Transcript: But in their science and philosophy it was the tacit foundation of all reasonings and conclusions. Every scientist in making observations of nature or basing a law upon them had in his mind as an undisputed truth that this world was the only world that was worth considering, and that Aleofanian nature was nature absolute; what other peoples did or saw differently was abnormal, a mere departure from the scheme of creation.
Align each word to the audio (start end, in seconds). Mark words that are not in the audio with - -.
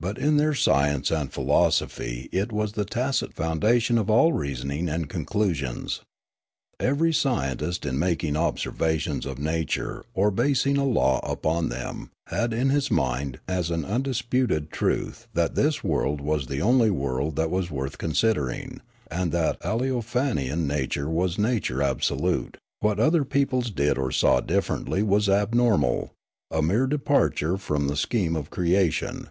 But 0.00 0.16
in 0.16 0.36
their 0.36 0.54
science 0.54 1.10
and 1.10 1.32
philosophy 1.32 2.28
it 2.30 2.52
was 2.52 2.74
the 2.74 2.84
tacit 2.84 3.34
foundation 3.34 3.98
of 3.98 4.08
all 4.08 4.32
reasonings 4.32 4.88
and 4.88 5.08
conclusions. 5.10 6.02
Every 6.78 7.12
scientist 7.12 7.84
in 7.84 7.98
making 7.98 8.36
observations 8.36 9.26
of 9.26 9.40
nature 9.40 10.04
or 10.14 10.30
basing 10.30 10.76
a 10.76 10.84
law 10.84 11.18
upon 11.28 11.68
them 11.68 12.10
had 12.28 12.52
in 12.52 12.70
his 12.70 12.92
mind 12.92 13.40
as 13.48 13.72
an 13.72 13.84
undisputed 13.84 14.70
truth 14.70 15.26
that 15.34 15.56
this 15.56 15.82
world 15.82 16.20
was 16.20 16.46
the 16.46 16.62
only 16.62 16.92
world 16.92 17.34
that 17.34 17.50
was 17.50 17.68
worth 17.68 17.98
considering, 17.98 18.80
and 19.10 19.32
that 19.32 19.60
Aleofanian 19.62 20.64
nature 20.68 21.10
was 21.10 21.38
nature 21.40 21.82
absolute; 21.82 22.56
what 22.78 23.00
other 23.00 23.24
peoples 23.24 23.72
did 23.72 23.98
or 23.98 24.12
saw 24.12 24.38
differently 24.40 25.02
was 25.02 25.28
abnormal, 25.28 26.12
a 26.52 26.62
mere 26.62 26.86
departure 26.86 27.56
from 27.56 27.88
the 27.88 27.96
scheme 27.96 28.36
of 28.36 28.48
creation. 28.50 29.30